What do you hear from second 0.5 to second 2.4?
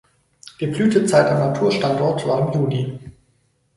Die Blütezeit am Naturstandort